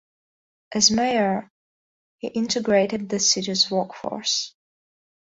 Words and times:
As 0.73 0.89
mayor, 0.89 1.51
he 2.17 2.29
integrated 2.29 3.07
the 3.07 3.19
city's 3.19 3.69
workforce. 3.69 4.55